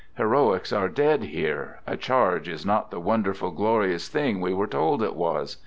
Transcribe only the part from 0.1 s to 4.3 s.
"Heroics" are dead here, a charge is not the wonderful, glorious